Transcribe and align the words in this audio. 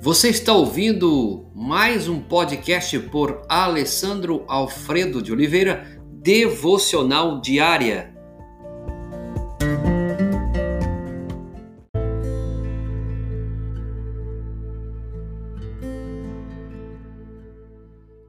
Você 0.00 0.28
está 0.28 0.52
ouvindo 0.52 1.50
mais 1.52 2.08
um 2.08 2.22
podcast 2.22 2.96
por 3.10 3.42
Alessandro 3.48 4.44
Alfredo 4.46 5.20
de 5.20 5.32
Oliveira, 5.32 6.00
Devocional 6.22 7.40
Diária. 7.40 8.16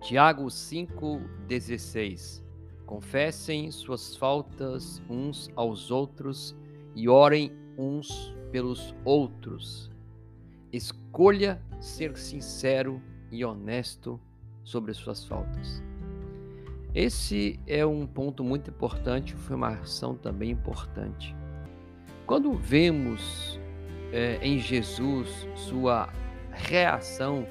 Tiago 0.02 0.46
5,16 0.48 2.42
Confessem 2.84 3.70
suas 3.70 4.16
faltas 4.16 5.00
uns 5.08 5.52
aos 5.56 5.92
outros 5.92 6.56
e 6.96 7.08
orem 7.08 7.52
uns 7.78 8.36
pelos 8.52 8.96
outros. 9.06 9.92
Escolha 11.10 11.60
ser 11.82 12.16
sincero 12.16 13.02
e 13.32 13.44
honesto 13.44 14.22
sobre 14.64 14.94
suas 14.94 15.26
faltas. 15.26 15.84
Esse 16.94 17.60
é 17.66 17.84
um 17.84 18.06
ponto 18.06 18.44
muito 18.44 18.70
importante, 18.70 19.34
foi 19.34 19.56
uma 19.56 19.70
ação 19.70 20.14
também 20.14 20.52
importante. 20.52 21.36
Quando 22.28 22.54
vemos 22.54 23.60
é, 24.14 24.38
em 24.44 24.60
Jesus 24.60 25.48
sua 25.56 26.10
reação 26.52 27.48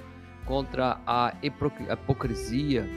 contra 0.46 1.00
a 1.04 1.34
hipocrisia 1.42 2.88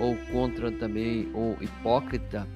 ou 0.00 0.16
contra 0.32 0.72
também 0.72 1.30
o 1.34 1.62
hipócrita 1.62 2.48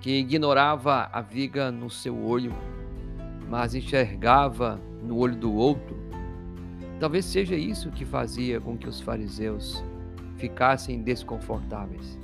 que 0.00 0.18
ignorava 0.18 1.10
a 1.12 1.20
viga 1.20 1.70
no 1.70 1.90
seu 1.90 2.18
olho, 2.24 2.54
mas 3.50 3.74
enxergava 3.74 4.80
no 5.02 5.18
olho 5.18 5.36
do 5.36 5.52
outro. 5.52 6.03
Talvez 7.04 7.26
seja 7.26 7.54
isso 7.54 7.90
que 7.90 8.02
fazia 8.02 8.58
com 8.58 8.78
que 8.78 8.88
os 8.88 8.98
fariseus 8.98 9.84
ficassem 10.38 11.02
desconfortáveis. 11.02 12.18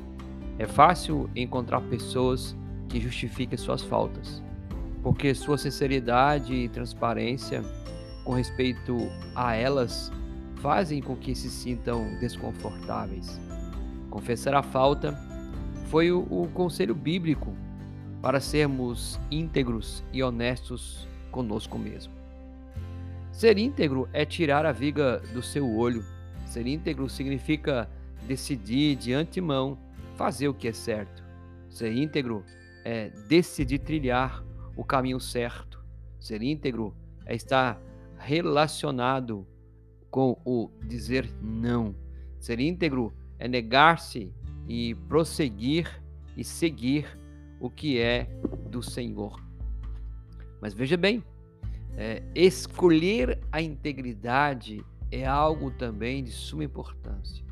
É 0.58 0.66
fácil 0.66 1.28
encontrar 1.36 1.82
pessoas 1.82 2.56
que 2.88 2.98
justifiquem 2.98 3.58
suas 3.58 3.82
faltas, 3.82 4.42
porque 5.02 5.34
sua 5.34 5.58
sinceridade 5.58 6.54
e 6.54 6.66
transparência 6.66 7.62
com 8.24 8.32
respeito 8.32 8.96
a 9.34 9.54
elas 9.54 10.10
fazem 10.62 11.02
com 11.02 11.14
que 11.14 11.34
se 11.34 11.50
sintam 11.50 12.18
desconfortáveis. 12.18 13.38
Confessar 14.08 14.54
a 14.54 14.62
falta 14.62 15.12
foi 15.88 16.10
o, 16.10 16.20
o 16.20 16.48
conselho 16.54 16.94
bíblico 16.94 17.54
para 18.22 18.40
sermos 18.40 19.20
íntegros 19.30 20.02
e 20.10 20.22
honestos 20.22 21.06
conosco 21.30 21.78
mesmo. 21.78 22.19
Ser 23.40 23.56
íntegro 23.56 24.06
é 24.12 24.26
tirar 24.26 24.66
a 24.66 24.70
viga 24.70 25.18
do 25.32 25.42
seu 25.42 25.66
olho. 25.74 26.04
Ser 26.44 26.66
íntegro 26.66 27.08
significa 27.08 27.88
decidir 28.28 28.96
de 28.96 29.14
antemão 29.14 29.78
fazer 30.14 30.46
o 30.48 30.52
que 30.52 30.68
é 30.68 30.74
certo. 30.74 31.24
Ser 31.70 31.90
íntegro 31.90 32.44
é 32.84 33.08
decidir 33.30 33.78
trilhar 33.78 34.44
o 34.76 34.84
caminho 34.84 35.18
certo. 35.18 35.82
Ser 36.18 36.42
íntegro 36.42 36.94
é 37.24 37.34
estar 37.34 37.80
relacionado 38.18 39.46
com 40.10 40.36
o 40.44 40.70
dizer 40.84 41.26
não. 41.40 41.94
Ser 42.38 42.60
íntegro 42.60 43.10
é 43.38 43.48
negar-se 43.48 44.34
e 44.68 44.94
prosseguir 45.08 45.88
e 46.36 46.44
seguir 46.44 47.06
o 47.58 47.70
que 47.70 47.98
é 47.98 48.24
do 48.68 48.82
Senhor. 48.82 49.42
Mas 50.60 50.74
veja 50.74 50.98
bem, 50.98 51.24
é, 51.96 52.22
escolher 52.34 53.38
a 53.50 53.60
integridade 53.60 54.84
é 55.10 55.26
algo 55.26 55.70
também 55.70 56.22
de 56.22 56.30
suma 56.30 56.64
importância. 56.64 57.44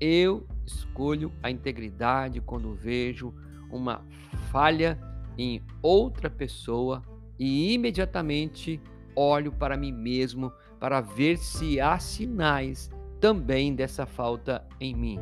Eu 0.00 0.46
escolho 0.66 1.32
a 1.42 1.50
integridade 1.50 2.40
quando 2.40 2.74
vejo 2.74 3.34
uma 3.70 4.04
falha 4.50 4.98
em 5.36 5.62
outra 5.82 6.28
pessoa 6.28 7.02
e 7.38 7.72
imediatamente 7.72 8.80
olho 9.14 9.52
para 9.52 9.76
mim 9.76 9.92
mesmo 9.92 10.52
para 10.78 11.00
ver 11.00 11.38
se 11.38 11.80
há 11.80 11.98
sinais 11.98 12.90
também 13.20 13.74
dessa 13.74 14.06
falta 14.06 14.64
em 14.80 14.94
mim. 14.94 15.18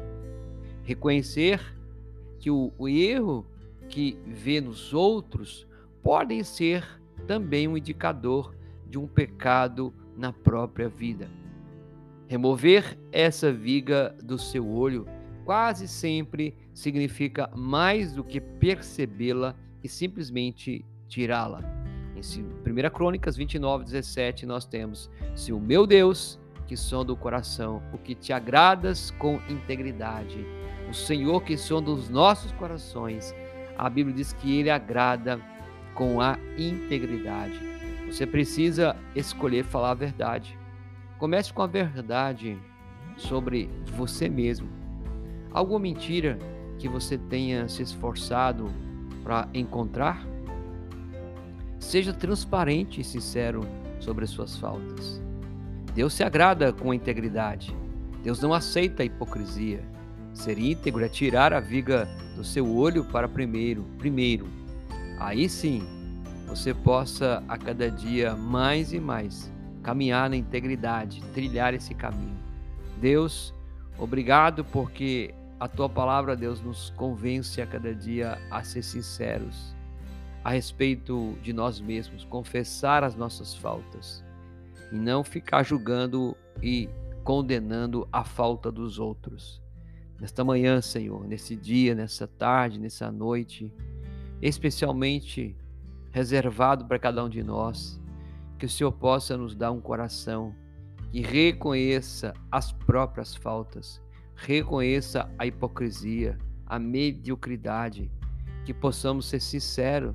Reconhecer 0.83 1.61
que 2.39 2.51
o, 2.51 2.73
o 2.79 2.89
erro 2.89 3.47
que 3.89 4.19
vê 4.27 4.61
nos 4.61 4.93
outros 4.93 5.67
podem 6.03 6.43
ser 6.45 6.85
também 7.27 7.67
um 7.67 7.77
indicador 7.77 8.55
de 8.89 8.99
um 8.99 9.07
pecado 9.07 9.93
na 10.17 10.33
própria 10.33 10.89
vida. 10.89 11.29
Remover 12.29 12.99
essa 13.13 13.53
viga 13.53 14.15
do 14.23 14.39
seu 14.39 14.69
olho 14.69 15.07
quase 15.45 15.87
sempre 15.87 16.57
significa 16.75 17.49
mais 17.55 18.13
do 18.13 18.25
que 18.25 18.41
percebê-la 18.41 19.55
e 19.83 19.89
simplesmente 19.89 20.85
tirá-la. 21.07 21.63
Em 22.17 22.21
1 22.21 22.91
Crônicas 22.91 23.37
29, 23.37 23.85
17, 23.85 24.47
nós 24.47 24.67
temos: 24.67 25.09
Se 25.35 25.53
o 25.53 25.61
meu 25.61 25.87
Deus, 25.87 26.41
que 26.67 26.77
sonda 26.77 27.13
o 27.13 27.17
coração, 27.17 27.81
o 27.93 27.99
que 27.99 28.15
te 28.15 28.33
agradas 28.33 29.13
com 29.13 29.41
integridade, 29.49 30.45
o 30.91 30.95
Senhor 30.95 31.43
que 31.43 31.57
sonda 31.57 31.91
os 31.91 32.09
nossos 32.09 32.51
corações, 32.53 33.35
a 33.79 33.89
Bíblia 33.89 34.17
diz 34.17 34.33
que 34.33 34.59
ele 34.59 34.71
agrada 34.71 35.41
com 35.97 36.21
a 36.21 36.39
integridade. 36.57 37.59
Você 38.07 38.25
precisa 38.27 38.95
escolher 39.17 39.65
falar 39.65 39.91
a 39.91 39.95
verdade. 39.95 40.57
Comece 41.19 41.53
com 41.53 41.63
a 41.63 41.67
verdade 41.67 42.57
sobre 43.17 43.69
você 43.97 44.29
mesmo. 44.29 44.69
Alguma 45.51 45.81
mentira 45.81 46.39
que 46.79 46.87
você 46.87 47.17
tenha 47.17 47.67
se 47.67 47.83
esforçado 47.83 48.71
para 49.25 49.49
encontrar? 49.55 50.25
Seja 51.81 52.13
transparente 52.13 53.01
e 53.01 53.05
sincero 53.05 53.67
sobre 53.99 54.25
as 54.25 54.31
suas 54.31 54.57
faltas. 54.57 55.21
Deus 55.95 56.13
se 56.13 56.23
agrada 56.23 56.75
com 56.75 56.91
a 56.91 56.95
integridade. 56.95 57.75
Deus 58.23 58.41
não 58.43 58.53
aceita 58.53 59.03
a 59.03 59.07
hipocrisia. 59.07 59.83
Ser 60.35 60.59
íntegro 60.59 61.03
é 61.03 61.09
tirar 61.09 61.55
a 61.55 61.61
viga 61.61 62.07
do 62.37 62.45
seu 62.45 62.71
olho 62.77 63.03
para 63.05 63.27
primeiro, 63.27 63.85
primeiro. 63.97 64.66
Aí 65.19 65.49
sim, 65.49 65.83
você 66.47 66.73
possa 66.75 67.43
a 67.49 67.57
cada 67.57 67.91
dia 67.91 68.35
mais 68.37 68.93
e 68.93 69.01
mais 69.01 69.51
caminhar 69.83 70.29
na 70.29 70.37
integridade, 70.37 71.23
trilhar 71.33 71.75
esse 71.75 71.95
caminho. 71.95 72.37
Deus, 73.01 73.55
obrigado 73.99 74.65
porque 74.65 75.35
a 75.59 75.69
tua 75.69 75.89
palavra, 75.89 76.37
Deus, 76.37 76.61
nos 76.61 76.91
convence 76.91 77.63
a 77.63 77.67
cada 77.67 77.95
dia 77.95 78.39
a 78.51 78.63
ser 78.63 78.83
sinceros 78.83 79.77
a 80.47 80.51
respeito 80.51 81.37
de 81.43 81.53
nós 81.53 81.81
mesmos, 81.81 82.25
confessar 82.25 83.03
as 83.03 83.17
nossas 83.17 83.53
faltas 83.53 84.25
e 84.93 84.95
não 84.95 85.25
ficar 85.25 85.65
julgando 85.65 86.37
e 86.63 86.89
condenando 87.25 88.09
a 88.13 88.23
falta 88.23 88.71
dos 88.71 89.01
outros. 89.01 89.61
Nesta 90.21 90.45
manhã, 90.45 90.81
Senhor, 90.81 91.27
nesse 91.27 91.57
dia, 91.57 91.97
nessa 91.97 92.29
tarde, 92.29 92.79
nessa 92.79 93.11
noite, 93.11 93.73
especialmente 94.41 95.57
reservado 96.11 96.85
para 96.87 96.99
cada 96.99 97.25
um 97.25 97.29
de 97.29 97.43
nós, 97.43 98.01
que 98.59 98.67
o 98.67 98.69
Senhor 98.69 98.93
possa 98.93 99.37
nos 99.37 99.55
dar 99.55 99.71
um 99.71 99.81
coração 99.81 100.55
que 101.11 101.21
reconheça 101.21 102.33
as 102.51 102.73
próprias 102.73 103.35
faltas, 103.35 104.03
reconheça 104.35 105.31
a 105.39 105.47
hipocrisia, 105.47 106.39
a 106.67 106.79
mediocridade, 106.79 108.11
que 108.65 108.75
possamos 108.75 109.27
ser 109.27 109.41
sinceros 109.41 110.15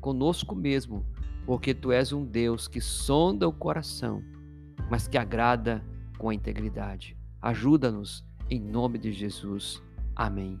conosco 0.00 0.54
mesmo, 0.54 1.06
porque 1.46 1.72
tu 1.72 1.92
és 1.92 2.12
um 2.12 2.24
Deus 2.24 2.66
que 2.66 2.80
sonda 2.80 3.48
o 3.48 3.52
coração, 3.52 4.22
mas 4.90 5.06
que 5.06 5.16
agrada 5.16 5.84
com 6.18 6.28
a 6.28 6.34
integridade. 6.34 7.16
Ajuda-nos 7.40 8.24
em 8.50 8.60
nome 8.60 8.98
de 8.98 9.12
Jesus. 9.12 9.82
Amém. 10.14 10.60